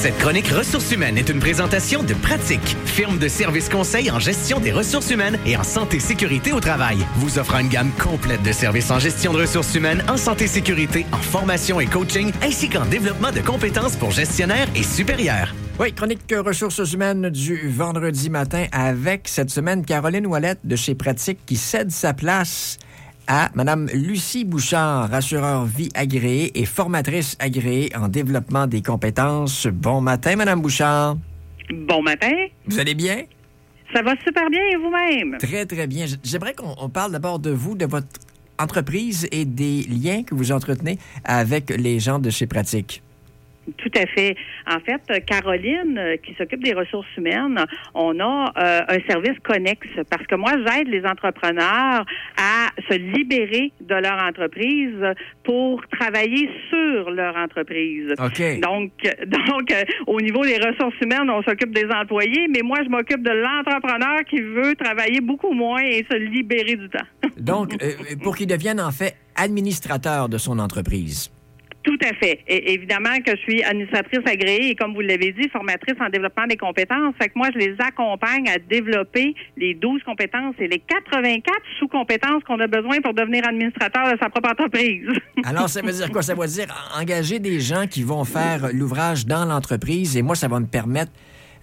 Cette 0.00 0.16
chronique 0.16 0.48
ressources 0.48 0.92
humaines 0.92 1.18
est 1.18 1.28
une 1.28 1.40
présentation 1.40 2.02
de 2.02 2.14
Pratique, 2.14 2.74
firme 2.86 3.18
de 3.18 3.28
services 3.28 3.68
conseils 3.68 4.10
en 4.10 4.18
gestion 4.18 4.58
des 4.58 4.72
ressources 4.72 5.10
humaines 5.10 5.38
et 5.44 5.58
en 5.58 5.62
santé 5.62 6.00
sécurité 6.00 6.54
au 6.54 6.60
travail. 6.60 7.04
Vous 7.16 7.38
offrant 7.38 7.58
une 7.58 7.68
gamme 7.68 7.90
complète 8.02 8.42
de 8.42 8.50
services 8.50 8.90
en 8.90 8.98
gestion 8.98 9.34
de 9.34 9.40
ressources 9.42 9.74
humaines, 9.74 10.02
en 10.08 10.16
santé 10.16 10.46
sécurité, 10.46 11.04
en 11.12 11.18
formation 11.18 11.80
et 11.80 11.86
coaching, 11.86 12.32
ainsi 12.40 12.70
qu'en 12.70 12.86
développement 12.86 13.30
de 13.30 13.40
compétences 13.40 13.94
pour 13.94 14.10
gestionnaires 14.10 14.68
et 14.74 14.82
supérieurs. 14.82 15.54
Oui, 15.78 15.92
chronique 15.92 16.20
ressources 16.34 16.94
humaines 16.94 17.28
du 17.28 17.68
vendredi 17.68 18.30
matin 18.30 18.68
avec 18.72 19.28
cette 19.28 19.50
semaine 19.50 19.84
Caroline 19.84 20.26
Ouellette 20.26 20.60
de 20.64 20.76
chez 20.76 20.94
Pratique 20.94 21.40
qui 21.44 21.56
cède 21.56 21.90
sa 21.90 22.14
place 22.14 22.78
à 23.32 23.48
Mme 23.54 23.86
Lucie 23.94 24.44
Bouchard, 24.44 25.14
assureur 25.14 25.64
vie 25.64 25.88
agréée 25.94 26.50
et 26.60 26.64
formatrice 26.66 27.36
agréée 27.38 27.88
en 27.96 28.08
développement 28.08 28.66
des 28.66 28.82
compétences. 28.82 29.68
Bon 29.68 30.00
matin, 30.00 30.34
Mme 30.34 30.60
Bouchard. 30.60 31.16
Bon 31.72 32.02
matin. 32.02 32.32
Vous 32.66 32.80
allez 32.80 32.96
bien? 32.96 33.22
Ça 33.94 34.02
va 34.02 34.16
super 34.24 34.50
bien 34.50 34.60
et 34.72 34.76
vous-même? 34.76 35.38
Très, 35.38 35.64
très 35.64 35.86
bien. 35.86 36.06
J'aimerais 36.24 36.54
qu'on 36.54 36.88
parle 36.88 37.12
d'abord 37.12 37.38
de 37.38 37.50
vous, 37.50 37.76
de 37.76 37.86
votre 37.86 38.08
entreprise 38.58 39.28
et 39.30 39.44
des 39.44 39.84
liens 39.84 40.24
que 40.24 40.34
vous 40.34 40.50
entretenez 40.50 40.98
avec 41.22 41.70
les 41.70 42.00
gens 42.00 42.18
de 42.18 42.30
chez 42.30 42.48
Pratique. 42.48 43.00
Tout 43.76 43.90
à 43.96 44.06
fait. 44.06 44.36
En 44.66 44.80
fait, 44.80 45.24
Caroline, 45.24 45.98
euh, 45.98 46.16
qui 46.16 46.34
s'occupe 46.34 46.62
des 46.62 46.72
ressources 46.72 47.08
humaines, 47.16 47.64
on 47.94 48.18
a 48.20 48.52
euh, 48.56 48.80
un 48.88 48.98
service 49.08 49.38
connexe 49.42 49.88
parce 50.10 50.26
que 50.26 50.34
moi, 50.34 50.52
j'aide 50.66 50.88
les 50.88 51.04
entrepreneurs 51.04 52.04
à 52.36 52.68
se 52.88 52.96
libérer 52.96 53.72
de 53.80 53.94
leur 53.94 54.22
entreprise 54.22 55.14
pour 55.44 55.82
travailler 55.88 56.48
sur 56.68 57.10
leur 57.10 57.36
entreprise. 57.36 58.12
OK. 58.18 58.60
Donc, 58.60 58.92
donc 59.26 59.70
euh, 59.72 59.84
au 60.06 60.20
niveau 60.20 60.44
des 60.44 60.58
ressources 60.58 60.98
humaines, 61.00 61.30
on 61.30 61.42
s'occupe 61.42 61.74
des 61.74 61.86
employés, 61.92 62.46
mais 62.48 62.62
moi, 62.62 62.78
je 62.84 62.88
m'occupe 62.88 63.22
de 63.22 63.30
l'entrepreneur 63.30 64.20
qui 64.28 64.40
veut 64.40 64.74
travailler 64.74 65.20
beaucoup 65.20 65.52
moins 65.52 65.82
et 65.82 66.04
se 66.10 66.16
libérer 66.16 66.76
du 66.76 66.88
temps. 66.88 66.98
donc, 67.38 67.76
pour 68.22 68.36
qu'il 68.36 68.46
devienne 68.46 68.80
en 68.80 68.90
fait 68.90 69.16
administrateur 69.36 70.28
de 70.28 70.38
son 70.38 70.58
entreprise. 70.58 71.30
Tout 71.82 71.98
à 72.02 72.12
fait. 72.14 72.40
Évidemment 72.46 73.16
que 73.24 73.30
je 73.30 73.40
suis 73.42 73.62
administratrice 73.62 74.20
agréée 74.26 74.70
et 74.70 74.74
comme 74.74 74.92
vous 74.92 75.00
l'avez 75.00 75.32
dit, 75.32 75.48
formatrice 75.48 75.94
en 75.98 76.10
développement 76.10 76.46
des 76.46 76.58
compétences. 76.58 77.14
Fait 77.20 77.28
que 77.28 77.32
moi, 77.36 77.48
je 77.54 77.58
les 77.58 77.74
accompagne 77.78 78.48
à 78.50 78.58
développer 78.58 79.34
les 79.56 79.74
12 79.74 80.02
compétences 80.02 80.54
et 80.58 80.68
les 80.68 80.78
84 80.78 81.56
sous-compétences 81.78 82.44
qu'on 82.44 82.60
a 82.60 82.66
besoin 82.66 83.00
pour 83.00 83.14
devenir 83.14 83.46
administrateur 83.48 84.12
de 84.12 84.18
sa 84.20 84.28
propre 84.28 84.50
entreprise. 84.50 85.08
Alors, 85.44 85.70
ça 85.70 85.80
veut 85.80 85.92
dire 85.92 86.10
quoi? 86.10 86.22
Ça 86.22 86.34
veut 86.34 86.46
dire 86.46 86.66
engager 87.00 87.38
des 87.38 87.60
gens 87.60 87.86
qui 87.86 88.02
vont 88.02 88.24
faire 88.24 88.68
l'ouvrage 88.74 89.26
dans 89.26 89.46
l'entreprise 89.46 90.16
et 90.18 90.22
moi, 90.22 90.34
ça 90.34 90.48
va 90.48 90.60
me 90.60 90.66
permettre 90.66 91.12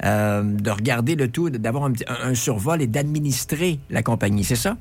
euh, 0.04 0.42
de 0.44 0.70
regarder 0.72 1.16
le 1.16 1.28
tout, 1.28 1.52
d'avoir 1.52 1.86
un, 1.86 1.94
un 2.24 2.34
survol 2.34 2.82
et 2.82 2.88
d'administrer 2.88 3.80
la 3.92 4.02
compagnie, 4.02 4.44
c'est 4.44 4.56
ça? 4.56 4.78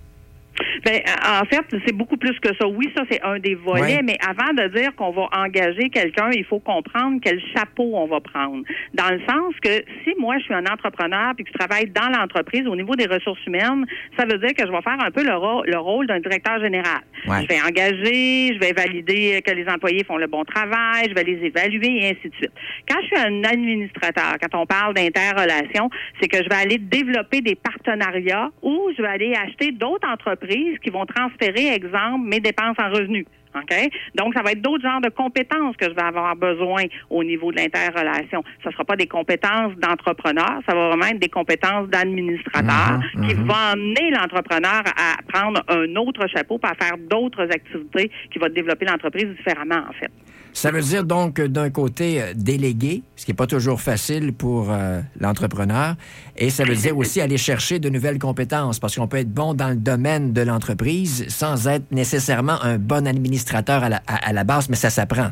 Ben, 0.86 1.00
en 1.28 1.44
fait, 1.46 1.64
c'est 1.84 1.92
beaucoup 1.92 2.16
plus 2.16 2.38
que 2.38 2.54
ça. 2.60 2.68
Oui, 2.68 2.88
ça, 2.96 3.02
c'est 3.10 3.20
un 3.22 3.40
des 3.40 3.56
volets, 3.56 4.02
mais 4.04 4.16
avant 4.24 4.52
de 4.54 4.68
dire 4.68 4.94
qu'on 4.94 5.10
va 5.10 5.28
engager 5.32 5.90
quelqu'un, 5.90 6.30
il 6.32 6.44
faut 6.44 6.60
comprendre 6.60 7.18
quel 7.20 7.42
chapeau 7.56 7.90
on 7.94 8.06
va 8.06 8.20
prendre. 8.20 8.62
Dans 8.94 9.10
le 9.10 9.18
sens 9.28 9.52
que 9.60 9.82
si 10.04 10.14
moi, 10.16 10.38
je 10.38 10.44
suis 10.44 10.54
un 10.54 10.64
entrepreneur 10.64 11.34
puis 11.34 11.44
que 11.44 11.50
je 11.52 11.58
travaille 11.58 11.86
dans 11.86 12.08
l'entreprise 12.16 12.68
au 12.68 12.76
niveau 12.76 12.94
des 12.94 13.06
ressources 13.06 13.44
humaines, 13.46 13.84
ça 14.16 14.26
veut 14.26 14.38
dire 14.38 14.54
que 14.54 14.64
je 14.64 14.70
vais 14.70 14.82
faire 14.82 15.00
un 15.00 15.10
peu 15.10 15.24
le, 15.24 15.32
le 15.68 15.78
rôle 15.78 16.06
d'un 16.06 16.20
directeur 16.20 16.60
général. 16.60 17.00
Je 17.24 17.48
vais 17.48 17.60
engager, 17.60 18.54
je 18.54 18.60
vais 18.60 18.72
valider 18.72 19.42
que 19.44 19.50
les 19.50 19.68
employés 19.68 20.04
font 20.04 20.18
le 20.18 20.28
bon 20.28 20.44
travail, 20.44 21.08
je 21.08 21.14
vais 21.14 21.24
les 21.24 21.44
évaluer 21.46 22.04
et 22.04 22.10
ainsi 22.10 22.28
de 22.28 22.34
suite. 22.36 22.52
Quand 22.88 23.00
je 23.02 23.06
suis 23.06 23.26
un 23.26 23.42
administrateur, 23.42 24.36
quand 24.40 24.60
on 24.60 24.66
parle 24.66 24.94
d'interrelation, 24.94 25.90
c'est 26.20 26.28
que 26.28 26.38
je 26.44 26.48
vais 26.48 26.62
aller 26.62 26.78
développer 26.78 27.40
des 27.40 27.56
partenariats 27.56 28.50
ou 28.62 28.90
je 28.96 29.02
vais 29.02 29.08
aller 29.08 29.34
acheter 29.34 29.72
d'autres 29.72 30.08
entreprises 30.08 30.75
qui 30.80 30.90
vont 30.90 31.06
transférer, 31.06 31.74
exemple, 31.74 32.26
mes 32.26 32.40
dépenses 32.40 32.76
en 32.78 32.90
revenus. 32.90 33.26
OK? 33.56 33.90
Donc, 34.14 34.34
ça 34.34 34.42
va 34.42 34.52
être 34.52 34.62
d'autres 34.62 34.82
genres 34.82 35.00
de 35.00 35.08
compétences 35.08 35.76
que 35.76 35.86
je 35.86 35.94
vais 35.94 36.02
avoir 36.02 36.36
besoin 36.36 36.84
au 37.10 37.24
niveau 37.24 37.52
de 37.52 37.56
l'interrelation. 37.56 38.42
Ce 38.62 38.68
ne 38.68 38.72
sera 38.72 38.84
pas 38.84 38.96
des 38.96 39.06
compétences 39.06 39.74
d'entrepreneur, 39.76 40.60
ça 40.68 40.74
va 40.74 40.88
vraiment 40.88 41.06
être 41.06 41.18
des 41.18 41.28
compétences 41.28 41.88
d'administrateur 41.88 43.00
mhm, 43.14 43.28
qui 43.28 43.34
mhm. 43.34 43.46
vont 43.46 43.54
amener 43.54 44.10
l'entrepreneur 44.10 44.82
à 44.96 45.22
prendre 45.32 45.62
un 45.68 45.96
autre 45.96 46.26
chapeau 46.28 46.58
pour 46.58 46.70
faire 46.78 46.96
d'autres 46.98 47.48
activités 47.50 48.10
qui 48.32 48.38
vont 48.38 48.48
développer 48.48 48.86
l'entreprise 48.86 49.26
différemment, 49.36 49.82
en 49.88 49.92
fait. 49.92 50.10
Ça 50.56 50.70
veut 50.70 50.80
dire 50.80 51.04
donc 51.04 51.38
d'un 51.38 51.68
côté 51.68 52.22
euh, 52.22 52.32
déléguer, 52.34 53.02
ce 53.14 53.26
qui 53.26 53.30
n'est 53.30 53.36
pas 53.36 53.46
toujours 53.46 53.82
facile 53.82 54.32
pour 54.32 54.70
euh, 54.70 55.02
l'entrepreneur, 55.20 55.96
et 56.34 56.48
ça 56.48 56.64
veut 56.64 56.74
dire 56.74 56.96
aussi 56.96 57.20
aller 57.20 57.36
chercher 57.36 57.78
de 57.78 57.90
nouvelles 57.90 58.18
compétences, 58.18 58.78
parce 58.78 58.96
qu'on 58.96 59.06
peut 59.06 59.18
être 59.18 59.30
bon 59.30 59.52
dans 59.52 59.68
le 59.68 59.76
domaine 59.76 60.32
de 60.32 60.40
l'entreprise 60.40 61.26
sans 61.28 61.68
être 61.68 61.84
nécessairement 61.92 62.62
un 62.62 62.78
bon 62.78 63.06
administrateur 63.06 63.45
à 63.84 64.32
la, 64.32 64.44
base, 64.44 64.68
mais 64.68 64.76
ça 64.76 64.90
s'apprend. 64.90 65.30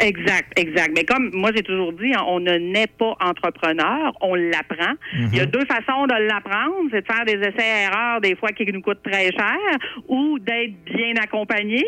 Exact, 0.00 0.52
exact. 0.58 0.90
Mais 0.94 1.04
comme 1.04 1.30
moi 1.32 1.50
j'ai 1.54 1.62
toujours 1.62 1.92
dit, 1.92 2.12
hein, 2.14 2.24
on 2.26 2.40
ne 2.40 2.56
naît 2.56 2.86
pas 2.86 3.16
entrepreneur, 3.20 4.12
on 4.20 4.34
l'apprend. 4.34 4.94
Il 5.14 5.34
y 5.34 5.40
a 5.40 5.46
mhm. 5.46 5.50
deux 5.50 5.64
façons 5.64 6.06
de 6.06 6.28
l'apprendre, 6.28 6.88
c'est 6.90 7.00
de 7.00 7.06
faire 7.06 7.24
des 7.24 7.38
essais-erreurs 7.38 8.20
des 8.20 8.36
fois 8.36 8.50
qui 8.50 8.64
nous 8.72 8.82
coûtent 8.82 9.02
très 9.02 9.30
cher, 9.32 9.56
ou 10.08 10.38
d'être 10.38 10.74
bien 10.84 11.14
accompagné. 11.22 11.84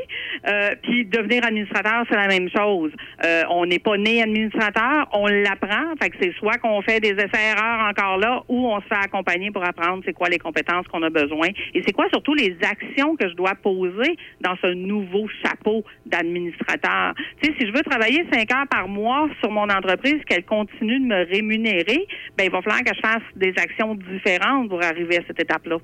Euh, 0.46 0.70
puis 0.82 1.04
devenir 1.04 1.44
administrateur, 1.44 2.04
c'est 2.08 2.16
la 2.16 2.28
même 2.28 2.48
chose. 2.48 2.92
Euh, 3.24 3.42
on 3.50 3.66
n'est 3.66 3.78
pas 3.78 3.96
né 3.96 4.22
administrateur, 4.22 5.08
on 5.12 5.26
l'apprend. 5.26 5.94
Fait 6.00 6.10
que 6.10 6.16
c'est 6.20 6.32
soit 6.38 6.58
qu'on 6.58 6.80
fait 6.82 7.00
des 7.00 7.12
essais-erreurs 7.12 7.88
encore 7.88 8.18
là, 8.18 8.42
ou 8.48 8.68
on 8.68 8.80
se 8.80 8.86
fait 8.86 8.94
accompagner 8.94 9.50
pour 9.50 9.64
apprendre 9.64 10.02
c'est 10.06 10.14
quoi 10.14 10.28
les 10.28 10.38
compétences 10.38 10.86
qu'on 10.88 11.02
a 11.02 11.10
besoin 11.10 11.48
et 11.74 11.82
c'est 11.86 11.92
quoi 11.92 12.06
surtout 12.10 12.34
les 12.34 12.56
actions 12.62 13.16
que 13.16 13.28
je 13.28 13.34
dois 13.34 13.54
poser 13.54 14.16
dans 14.40 14.56
ce 14.62 14.68
nouveau 14.68 15.28
chapeau 15.44 15.84
d'administrateur? 16.06 17.14
Tu 17.42 17.50
sais, 17.50 17.56
si 17.58 17.66
je 17.66 17.72
veux 17.72 17.82
travailler 17.82 17.97
cinq 18.32 18.52
heures 18.52 18.68
par 18.70 18.88
mois 18.88 19.28
sur 19.40 19.50
mon 19.50 19.68
entreprise, 19.68 20.22
qu'elle 20.26 20.44
continue 20.44 21.00
de 21.00 21.06
me 21.06 21.26
rémunérer, 21.26 22.06
ben 22.36 22.44
il 22.44 22.50
va 22.50 22.62
falloir 22.62 22.82
que 22.82 22.94
je 22.94 23.00
fasse 23.00 23.22
des 23.36 23.54
actions 23.56 23.94
différentes 23.94 24.68
pour 24.68 24.82
arriver 24.82 25.18
à 25.18 25.22
cette 25.26 25.40
étape-là. 25.40 25.76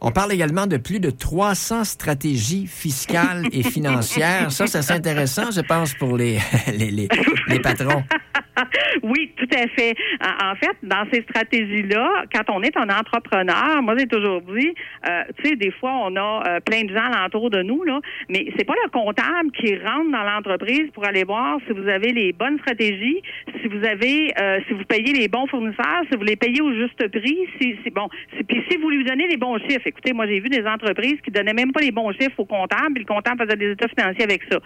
On 0.00 0.10
parle 0.10 0.32
également 0.32 0.66
de 0.66 0.76
plus 0.76 1.00
de 1.00 1.10
300 1.10 1.84
stratégies 1.84 2.66
fiscales 2.66 3.44
et 3.52 3.62
financières. 3.62 4.52
Ça, 4.52 4.66
c'est 4.66 4.92
intéressant, 4.92 5.50
je 5.50 5.62
pense, 5.62 5.94
pour 5.94 6.16
les, 6.16 6.38
les, 6.76 6.90
les, 6.90 7.08
les 7.48 7.60
patrons. 7.60 8.02
oui, 9.02 9.32
tout 9.36 9.48
à 9.52 9.66
fait. 9.68 9.94
En, 10.20 10.54
fait, 10.54 10.76
dans 10.82 11.04
ces 11.12 11.22
stratégies-là, 11.22 12.24
quand 12.32 12.52
on 12.54 12.62
est 12.62 12.76
un 12.76 12.88
entrepreneur, 12.88 13.82
moi 13.82 13.94
j'ai 13.98 14.06
toujours 14.06 14.40
dit, 14.42 14.74
euh, 15.08 15.22
tu 15.38 15.50
sais, 15.50 15.56
des 15.56 15.70
fois 15.70 15.92
on 16.04 16.16
a 16.16 16.42
euh, 16.46 16.60
plein 16.60 16.84
de 16.84 16.94
gens 16.94 17.04
alentour 17.04 17.50
de 17.50 17.62
nous 17.62 17.82
là, 17.84 18.00
mais 18.28 18.46
c'est 18.56 18.64
pas 18.64 18.74
le 18.84 18.90
comptable 18.90 19.50
qui 19.52 19.76
rentre 19.76 20.10
dans 20.10 20.22
l'entreprise 20.22 20.90
pour 20.92 21.06
aller 21.06 21.24
voir 21.24 21.58
si 21.66 21.72
vous 21.72 21.88
avez 21.88 22.12
les 22.12 22.32
bonnes 22.32 22.58
stratégies, 22.58 23.20
si 23.60 23.68
vous 23.68 23.84
avez, 23.84 24.32
euh, 24.40 24.60
si 24.66 24.74
vous 24.74 24.84
payez 24.84 25.12
les 25.12 25.28
bons 25.28 25.46
fournisseurs, 25.46 26.02
si 26.10 26.16
vous 26.16 26.24
les 26.24 26.36
payez 26.36 26.60
au 26.60 26.72
juste 26.72 27.08
prix, 27.08 27.38
si, 27.60 27.76
si 27.82 27.90
bon, 27.90 28.08
puis 28.48 28.62
si 28.70 28.76
vous 28.78 28.90
lui 28.90 29.04
donnez 29.04 29.28
les 29.28 29.36
bons 29.36 29.58
chiffres. 29.58 29.86
Écoutez, 29.86 30.12
moi 30.12 30.26
j'ai 30.26 30.40
vu 30.40 30.48
des 30.48 30.66
entreprises 30.66 31.20
qui 31.22 31.30
donnaient 31.30 31.52
même 31.52 31.72
pas 31.72 31.80
les 31.80 31.92
bons 31.92 32.12
chiffres 32.12 32.38
au 32.38 32.44
comptable, 32.44 32.94
puis 32.94 33.04
le 33.06 33.14
comptable 33.14 33.44
faisait 33.44 33.56
des 33.56 33.72
états 33.72 33.88
financiers 33.88 34.24
avec 34.24 34.42
ça. 34.50 34.58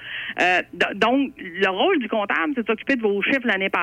donc, 0.95 1.33
le 1.39 1.69
rôle 1.69 1.99
du 1.99 2.09
comptable, 2.09 2.53
c'est 2.55 2.63
de 2.63 2.67
s'occuper 2.67 2.97
de 2.97 3.03
vos 3.03 3.21
chiffres 3.23 3.47
l'année 3.47 3.69
passée 3.69 3.80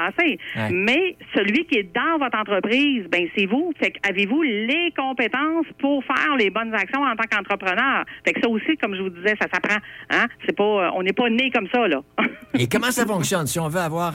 mais 0.72 1.16
celui 1.36 1.66
qui 1.66 1.76
est 1.76 1.96
dans 1.96 2.18
votre 2.18 2.38
entreprise, 2.38 3.06
ben 3.12 3.28
c'est 3.36 3.46
vous. 3.46 3.72
Fait 3.80 3.94
avez-vous 4.08 4.42
les 4.42 4.94
compétences 4.96 5.66
pour 5.80 6.04
faire 6.04 6.36
les 6.38 6.50
bonnes 6.50 6.74
actions 6.74 7.02
en 7.02 7.16
tant 7.16 7.28
qu'entrepreneur? 7.30 8.06
Fait 8.26 8.34
que 8.34 8.42
ça 8.42 8.50
aussi, 8.50 8.78
comme 8.78 8.96
je 8.96 9.02
vous 9.02 9.10
disais, 9.10 9.36
ça 9.40 9.48
s'apprend. 9.52 9.80
Hein? 10.10 10.26
C'est 10.46 10.56
pas, 10.56 10.92
on 10.96 11.04
n'est 11.04 11.14
pas 11.14 11.30
né 11.30 11.52
comme 11.52 11.68
ça, 11.74 11.88
là. 11.88 12.02
Et 12.54 12.68
comment 12.68 12.92
ça 12.92 13.06
fonctionne? 13.06 13.48
Si 13.48 13.60
on 13.60 13.68
veut 13.68 13.80
avoir, 13.80 14.14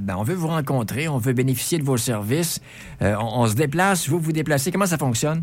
ben, 0.00 0.16
on 0.16 0.22
veut 0.22 0.34
vous 0.34 0.48
rencontrer, 0.48 1.08
on 1.08 1.18
veut 1.18 1.32
bénéficier 1.32 1.78
de 1.78 1.84
vos 1.84 1.96
services, 1.96 2.60
euh, 3.02 3.14
on, 3.18 3.46
se 3.46 3.54
déplace, 3.54 4.08
vous 4.08 4.18
vous 4.18 4.32
déplacez, 4.32 4.70
comment 4.70 4.86
ça 4.86 4.98
fonctionne? 4.98 5.42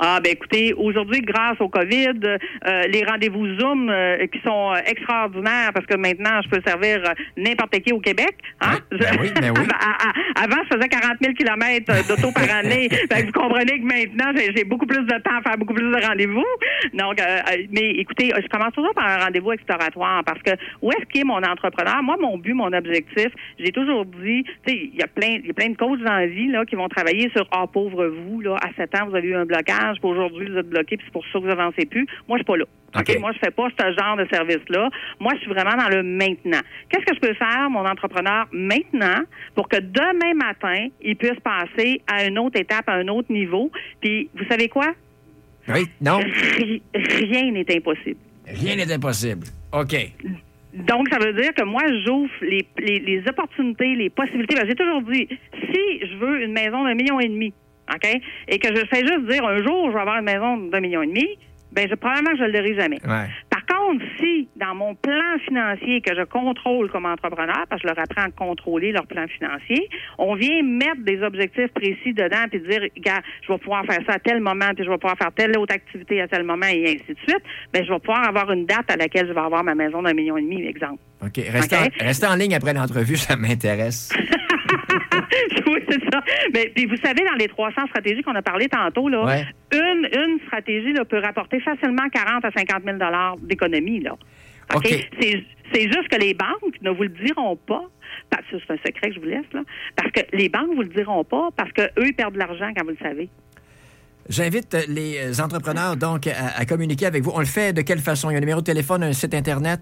Ah, 0.00 0.20
ben 0.22 0.30
écoutez, 0.32 0.72
aujourd'hui, 0.74 1.20
grâce 1.22 1.60
au 1.60 1.68
COVID, 1.68 2.20
euh, 2.22 2.82
les 2.86 3.04
rendez-vous 3.04 3.58
Zoom 3.58 3.90
euh, 3.90 4.26
qui 4.28 4.40
sont 4.42 4.72
euh, 4.72 4.80
extraordinaires 4.86 5.72
parce 5.74 5.86
que 5.86 5.96
maintenant, 5.96 6.40
je 6.44 6.48
peux 6.48 6.62
servir 6.64 7.02
n'importe 7.36 7.80
qui 7.80 7.92
au 7.92 7.98
Québec. 7.98 8.36
Hein? 8.60 8.78
Ben 8.92 9.18
oui, 9.20 9.30
ben 9.40 9.52
oui. 9.56 9.64
Avant, 10.36 10.62
je 10.70 10.76
faisais 10.76 10.88
40 10.88 11.16
000 11.20 11.34
kilomètres 11.34 12.06
d'auto 12.06 12.30
par 12.30 12.48
année. 12.48 12.88
vous 13.10 13.32
comprenez 13.32 13.80
que 13.80 13.86
maintenant, 13.86 14.32
j'ai 14.36 14.62
beaucoup 14.62 14.86
plus 14.86 15.04
de 15.04 15.18
temps 15.20 15.38
à 15.38 15.42
faire 15.42 15.58
beaucoup 15.58 15.74
plus 15.74 15.90
de 15.90 16.06
rendez-vous. 16.06 16.46
Donc, 16.94 17.20
mais 17.72 17.90
écoutez, 17.98 18.30
je 18.40 18.46
commence 18.48 18.72
toujours 18.74 18.94
par 18.94 19.08
un 19.08 19.24
rendez-vous 19.24 19.52
exploratoire 19.52 20.22
parce 20.24 20.40
que 20.42 20.52
où 20.80 20.92
est-ce 20.92 21.06
qu'est 21.06 21.24
mon 21.24 21.42
entrepreneur? 21.42 22.02
Moi, 22.04 22.16
mon 22.20 22.38
but, 22.38 22.54
mon 22.54 22.72
objectif, 22.72 23.28
j'ai 23.58 23.72
toujours 23.72 24.04
dit, 24.04 24.44
tu 24.64 24.72
sais, 24.72 24.90
il 24.92 24.96
y 24.96 25.02
a 25.02 25.08
plein, 25.08 25.38
il 25.42 25.46
y 25.46 25.50
a 25.50 25.54
plein 25.54 25.70
de 25.70 25.76
coachs 25.76 26.00
dans 26.00 26.14
la 26.14 26.26
vie 26.26 26.48
là, 26.48 26.64
qui 26.64 26.76
vont 26.76 26.88
travailler 26.88 27.30
sur 27.34 27.48
Ah, 27.50 27.66
pauvre 27.66 28.06
vous, 28.06 28.40
là, 28.40 28.56
à 28.62 28.68
7 28.76 28.94
ans, 28.94 29.08
vous 29.08 29.16
avez 29.16 29.28
eu 29.28 29.34
un 29.34 29.44
blocage 29.44 29.87
puis 29.94 30.08
aujourd'hui, 30.08 30.48
vous 30.50 30.58
êtes 30.58 30.68
bloqué, 30.68 30.96
puis 30.96 31.06
c'est 31.06 31.12
pour 31.12 31.24
ça 31.26 31.38
que 31.38 31.44
vous 31.44 31.50
avancez 31.50 31.86
plus. 31.86 32.06
Moi, 32.28 32.38
je 32.38 32.42
suis 32.42 32.44
pas 32.44 32.56
là. 32.56 32.64
Moi, 33.20 33.32
je 33.32 33.38
fais 33.38 33.50
pas 33.50 33.68
ce 33.78 33.84
genre 34.00 34.16
de 34.16 34.26
service-là. 34.32 34.88
Moi, 35.20 35.32
je 35.34 35.40
suis 35.40 35.50
vraiment 35.50 35.76
dans 35.76 35.88
le 35.88 36.02
maintenant. 36.02 36.60
Qu'est-ce 36.88 37.04
que 37.04 37.14
je 37.14 37.20
peux 37.20 37.34
faire, 37.34 37.68
mon 37.70 37.86
entrepreneur, 37.86 38.46
maintenant, 38.52 39.22
pour 39.54 39.68
que 39.68 39.76
demain 39.76 40.34
matin, 40.34 40.88
il 41.02 41.16
puisse 41.16 41.38
passer 41.40 42.00
à 42.06 42.24
une 42.24 42.38
autre 42.38 42.58
étape, 42.58 42.88
à 42.88 42.94
un 42.94 43.08
autre 43.08 43.30
niveau? 43.30 43.70
Puis, 44.00 44.30
vous 44.34 44.44
savez 44.48 44.68
quoi? 44.68 44.94
Oui, 45.68 45.86
non? 46.00 46.20
Rien 46.94 47.52
n'est 47.52 47.76
impossible. 47.76 48.20
Rien 48.46 48.76
n'est 48.76 48.92
impossible. 48.92 49.46
OK. 49.72 49.94
Donc, 50.74 51.08
ça 51.10 51.18
veut 51.18 51.32
dire 51.34 51.52
que 51.54 51.64
moi, 51.64 51.82
j'ouvre 52.04 52.30
les, 52.42 52.66
les, 52.78 53.22
opportunités, 53.28 53.94
les 53.94 54.10
possibilités. 54.10 54.54
Ben, 54.54 54.66
j'ai 54.66 54.74
toujours 54.74 55.02
dit, 55.02 55.28
si 55.52 56.06
je 56.06 56.16
veux 56.16 56.42
une 56.42 56.52
maison 56.52 56.84
d'un 56.84 56.94
million 56.94 57.20
et 57.20 57.28
demi, 57.28 57.52
OK, 57.94 58.20
et 58.48 58.58
que 58.58 58.68
je 58.74 58.84
fais 58.86 59.06
juste 59.06 59.26
dire 59.26 59.44
un 59.44 59.62
jour, 59.62 59.88
je 59.88 59.94
vais 59.94 60.00
avoir 60.00 60.18
une 60.18 60.24
maison 60.24 60.56
d'un 60.56 60.80
million 60.80 61.02
et 61.02 61.06
demi, 61.06 61.38
ben, 61.72 61.86
je, 61.88 61.94
probablement 61.94 62.30
que 62.32 62.38
je 62.38 62.44
ne 62.44 62.52
l'aurai 62.52 62.74
jamais. 62.74 62.98
Par 62.98 63.66
contre, 63.66 64.02
si 64.18 64.48
dans 64.56 64.74
mon 64.74 64.94
plan 64.94 65.38
financier 65.46 66.00
que 66.00 66.14
je 66.14 66.22
contrôle 66.24 66.90
comme 66.90 67.04
entrepreneur, 67.04 67.64
parce 67.68 67.82
que 67.82 67.88
je 67.88 67.94
leur 67.94 68.02
apprends 68.02 68.22
à 68.22 68.30
contrôler 68.30 68.92
leur 68.92 69.06
plan 69.06 69.26
financier, 69.28 69.88
on 70.16 70.34
vient 70.34 70.62
mettre 70.62 71.02
des 71.02 71.22
objectifs 71.22 71.70
précis 71.74 72.14
dedans 72.14 72.48
puis 72.50 72.60
dire, 72.60 72.80
gars, 72.98 73.20
je 73.42 73.52
vais 73.52 73.58
pouvoir 73.58 73.84
faire 73.84 74.00
ça 74.06 74.14
à 74.14 74.18
tel 74.18 74.40
moment, 74.40 74.70
puis 74.74 74.84
je 74.84 74.90
vais 74.90 74.96
pouvoir 74.96 75.18
faire 75.18 75.32
telle 75.34 75.56
autre 75.58 75.74
activité 75.74 76.22
à 76.22 76.28
tel 76.28 76.44
moment 76.44 76.66
et 76.66 76.84
ainsi 76.84 77.12
de 77.12 77.18
suite, 77.28 77.42
ben, 77.72 77.84
je 77.84 77.92
vais 77.92 77.98
pouvoir 77.98 78.26
avoir 78.26 78.50
une 78.50 78.64
date 78.64 78.90
à 78.90 78.96
laquelle 78.96 79.28
je 79.28 79.32
vais 79.32 79.40
avoir 79.40 79.62
ma 79.62 79.74
maison 79.74 80.02
d'un 80.02 80.14
million 80.14 80.36
et 80.38 80.42
demi, 80.42 80.66
exemple. 80.66 81.00
OK. 81.22 81.36
Restez, 81.36 82.26
En, 82.26 82.32
en 82.32 82.36
ligne 82.36 82.54
après 82.54 82.72
l'entrevue, 82.72 83.16
ça 83.16 83.36
m'intéresse. 83.36 84.10
c'est 85.90 86.00
ça. 86.12 86.22
Mais 86.54 86.70
puis 86.74 86.86
vous 86.86 86.96
savez, 86.96 87.24
dans 87.24 87.36
les 87.38 87.48
300 87.48 87.86
stratégies 87.88 88.22
qu'on 88.22 88.34
a 88.34 88.42
parlé 88.42 88.68
tantôt, 88.68 89.08
là, 89.08 89.44
une, 89.72 90.08
une 90.12 90.38
stratégie 90.46 90.92
là, 90.92 91.04
peut 91.04 91.20
rapporter 91.20 91.60
facilement 91.60 92.08
40 92.12 92.44
à 92.44 92.50
50 92.50 92.82
000 92.84 92.98
d'économie. 93.42 94.00
Là. 94.00 94.16
OK? 94.74 95.08
C'est 95.72 95.82
juste 95.82 96.08
que 96.08 96.18
les 96.18 96.34
banques 96.34 96.80
ne 96.82 96.90
vous 96.90 97.02
le 97.02 97.08
diront 97.10 97.56
pas. 97.56 97.84
Parce 98.30 98.42
que 98.50 98.56
c'est 98.58 98.72
un 98.72 98.76
secret 98.78 99.08
que 99.08 99.14
je 99.14 99.20
vous 99.20 99.26
laisse, 99.26 99.52
là. 99.52 99.60
Parce 99.96 100.10
que 100.10 100.20
les 100.32 100.48
banques 100.48 100.70
ne 100.70 100.76
vous 100.76 100.82
le 100.82 100.88
diront 100.88 101.24
pas 101.24 101.48
parce 101.56 101.70
qu'eux, 101.72 101.88
ils 101.98 102.14
perdent 102.14 102.34
de 102.34 102.38
l'argent 102.38 102.70
quand 102.76 102.84
vous 102.84 102.90
le 102.90 102.96
savez. 103.02 103.28
J'invite 104.28 104.76
les 104.88 105.40
entrepreneurs 105.40 105.96
donc 105.96 106.26
à, 106.26 106.64
communiquer 106.66 107.06
avec 107.06 107.22
vous. 107.22 107.32
On 107.34 107.38
le 107.38 107.46
fait 107.46 107.72
de 107.72 107.80
quelle 107.80 108.00
façon? 108.00 108.28
Il 108.28 108.34
y 108.34 108.36
a 108.36 108.38
un 108.38 108.40
numéro 108.40 108.60
de 108.60 108.66
téléphone, 108.66 109.02
un 109.02 109.12
site 109.12 109.32
Internet? 109.32 109.80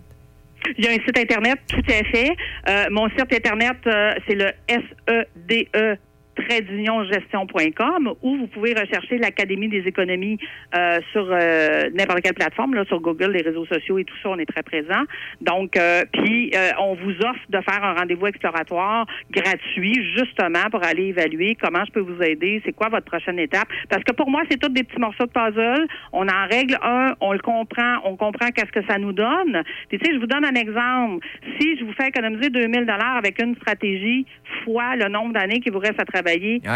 Il 0.78 0.84
y 0.84 0.88
a 0.88 0.90
un 0.90 1.04
site 1.04 1.18
Internet, 1.18 1.58
tout 1.68 1.82
à 1.88 2.04
fait. 2.10 2.36
Euh, 2.68 2.86
mon 2.90 3.08
site 3.10 3.32
Internet, 3.32 3.76
euh, 3.86 4.14
c'est 4.26 4.34
le 4.34 4.50
SEDE 4.68 5.98
tradeuniongestion.com 6.36 8.14
ou 8.22 8.36
vous 8.36 8.46
pouvez 8.46 8.74
rechercher 8.74 9.18
l'Académie 9.18 9.68
des 9.68 9.86
économies 9.86 10.38
euh, 10.76 10.98
sur 11.12 11.28
euh, 11.30 11.90
n'importe 11.94 12.20
quelle 12.20 12.34
plateforme, 12.34 12.74
là, 12.74 12.84
sur 12.84 13.00
Google, 13.00 13.32
les 13.32 13.42
réseaux 13.42 13.66
sociaux 13.66 13.98
et 13.98 14.04
tout 14.04 14.14
ça, 14.22 14.30
on 14.30 14.38
est 14.38 14.46
très 14.46 14.62
présent. 14.62 15.02
Donc, 15.40 15.76
euh, 15.76 16.04
puis 16.12 16.52
on 16.78 16.94
vous 16.94 17.12
offre 17.20 17.40
de 17.48 17.60
faire 17.60 17.82
un 17.82 17.94
rendez-vous 17.94 18.26
exploratoire 18.26 19.06
gratuit, 19.30 19.94
justement, 20.16 20.70
pour 20.70 20.84
aller 20.84 21.06
évaluer 21.06 21.56
comment 21.60 21.84
je 21.84 21.92
peux 21.92 22.00
vous 22.00 22.22
aider, 22.22 22.62
c'est 22.64 22.72
quoi 22.72 22.88
votre 22.88 23.06
prochaine 23.06 23.38
étape. 23.38 23.68
Parce 23.88 24.02
que 24.04 24.12
pour 24.12 24.30
moi, 24.30 24.42
c'est 24.50 24.58
tous 24.58 24.68
des 24.68 24.82
petits 24.82 25.00
morceaux 25.00 25.26
de 25.26 25.30
puzzle. 25.30 25.86
On 26.12 26.28
en 26.28 26.46
règle 26.50 26.78
un, 26.82 27.14
on 27.20 27.32
le 27.32 27.38
comprend, 27.38 27.96
on 28.04 28.16
comprend 28.16 28.48
qu'est-ce 28.50 28.72
que 28.72 28.86
ça 28.86 28.98
nous 28.98 29.12
donne. 29.12 29.62
Puis, 29.88 29.98
tu 29.98 30.06
sais, 30.06 30.14
je 30.14 30.18
vous 30.18 30.26
donne 30.26 30.44
un 30.44 30.54
exemple. 30.54 31.26
Si 31.58 31.78
je 31.78 31.84
vous 31.84 31.92
fais 31.92 32.08
économiser 32.08 32.50
2000 32.50 32.86
dollars 32.86 33.16
avec 33.16 33.40
une 33.42 33.54
stratégie 33.56 34.26
fois 34.64 34.96
le 34.96 35.08
nombre 35.08 35.32
d'années 35.32 35.60
qui 35.60 35.70
vous 35.70 35.78
reste 35.78 36.00
à 36.00 36.04
travailler, 36.04 36.25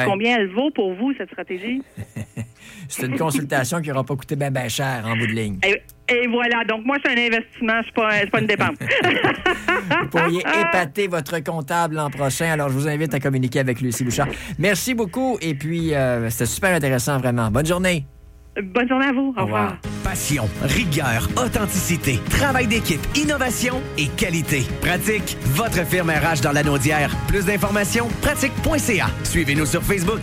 Combien 0.07 0.39
elle 0.39 0.49
vaut 0.49 0.71
pour 0.71 0.95
vous, 0.95 1.13
cette 1.17 1.31
stratégie? 1.31 1.83
c'est 2.89 3.07
une 3.07 3.19
consultation 3.19 3.81
qui 3.81 3.89
n'aura 3.89 4.05
pas 4.05 4.17
coûté 4.17 4.37
bien 4.37 4.69
cher 4.69 5.05
en 5.07 5.17
bout 5.17 5.27
de 5.27 5.33
ligne. 5.33 5.59
Et, 5.65 6.27
voilà. 6.27 6.65
Donc, 6.65 6.85
moi, 6.85 6.97
c'est 7.05 7.11
un 7.11 7.27
investissement, 7.27 7.81
ce 7.85 8.23
n'est 8.25 8.31
pas, 8.31 8.41
une 8.41 8.47
dépense. 8.47 8.77
vous 10.03 10.09
pourriez 10.09 10.41
épater 10.41 11.07
votre 11.07 11.39
comptable 11.41 11.95
l'an 11.95 12.11
prochain. 12.11 12.51
Alors, 12.51 12.69
je 12.69 12.75
vous 12.75 12.89
invite 12.89 13.15
à 13.15 13.21
communiquer 13.21 13.61
avec 13.61 13.81
Lucie 13.81 14.05
Bouchard. 14.05 14.29
Merci 14.59 14.95
beaucoup. 14.95 15.39
Et 15.41 15.55
puis, 15.55 15.95
euh, 15.95 16.29
c'était 16.31 16.47
super 16.47 16.75
intéressant, 16.75 17.19
vraiment. 17.19 17.51
Bonne 17.51 17.67
journée. 17.67 18.05
Bonne 18.61 18.89
journée 18.89 19.07
à 19.07 19.13
vous. 19.13 19.35
Au, 19.37 19.45
revoir. 19.45 19.79
Passion, 20.03 20.49
rigueur, 20.63 21.29
authenticité, 21.37 22.21
travail 22.31 22.67
d'équipe, 22.67 23.01
innovation 23.17 23.83
et 23.99 24.09
qualité. 24.09 24.67
Pratique, 24.81 25.37
votre 25.47 25.87
firme 25.87 26.11
RH 26.11 26.41
dans 26.43 26.53
la 26.53 26.63
Plus 27.29 27.45
d'informations, 27.45 28.09
pratique.ca. 28.23 29.07
Suivez-nous 29.25 29.67
sur 29.67 29.83
Facebook. 29.83 30.21